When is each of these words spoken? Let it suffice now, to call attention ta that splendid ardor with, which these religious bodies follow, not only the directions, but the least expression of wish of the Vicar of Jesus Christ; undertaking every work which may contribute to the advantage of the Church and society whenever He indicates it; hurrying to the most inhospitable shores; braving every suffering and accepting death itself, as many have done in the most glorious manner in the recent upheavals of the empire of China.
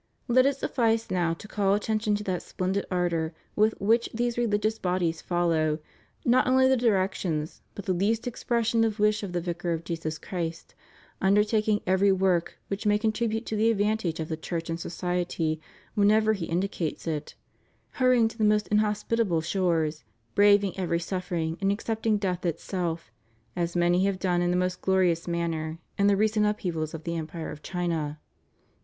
Let 0.27 0.47
it 0.47 0.55
suffice 0.57 1.11
now, 1.11 1.35
to 1.35 1.47
call 1.47 1.75
attention 1.75 2.15
ta 2.15 2.23
that 2.23 2.41
splendid 2.41 2.87
ardor 2.89 3.35
with, 3.55 3.79
which 3.79 4.09
these 4.11 4.35
religious 4.35 4.79
bodies 4.79 5.21
follow, 5.21 5.77
not 6.25 6.47
only 6.47 6.67
the 6.67 6.75
directions, 6.75 7.61
but 7.75 7.85
the 7.85 7.93
least 7.93 8.25
expression 8.25 8.83
of 8.83 8.97
wish 8.97 9.21
of 9.21 9.31
the 9.31 9.39
Vicar 9.39 9.73
of 9.73 9.83
Jesus 9.83 10.17
Christ; 10.17 10.73
undertaking 11.21 11.81
every 11.85 12.11
work 12.11 12.57
which 12.67 12.87
may 12.87 12.97
contribute 12.97 13.45
to 13.45 13.55
the 13.55 13.69
advantage 13.69 14.19
of 14.19 14.27
the 14.27 14.35
Church 14.35 14.71
and 14.71 14.79
society 14.79 15.61
whenever 15.93 16.33
He 16.33 16.47
indicates 16.47 17.05
it; 17.05 17.35
hurrying 17.91 18.27
to 18.29 18.39
the 18.39 18.43
most 18.43 18.67
inhospitable 18.69 19.41
shores; 19.41 20.03
braving 20.33 20.79
every 20.79 20.99
suffering 20.99 21.59
and 21.61 21.71
accepting 21.71 22.17
death 22.17 22.43
itself, 22.43 23.11
as 23.55 23.75
many 23.75 24.05
have 24.05 24.17
done 24.17 24.41
in 24.41 24.49
the 24.49 24.57
most 24.57 24.81
glorious 24.81 25.27
manner 25.27 25.77
in 25.99 26.07
the 26.07 26.17
recent 26.17 26.47
upheavals 26.47 26.95
of 26.95 27.03
the 27.03 27.13
empire 27.15 27.51
of 27.51 27.61
China. 27.61 28.19